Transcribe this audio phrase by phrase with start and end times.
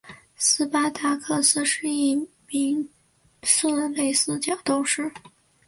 [0.35, 2.89] 斯巴达克斯是一名
[3.43, 5.13] 色雷斯角斗士。